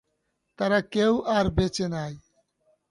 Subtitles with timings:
[0.59, 2.13] তারা কেউ আর বেঁচে নেই!